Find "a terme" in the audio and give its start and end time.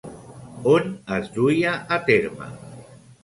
1.97-2.47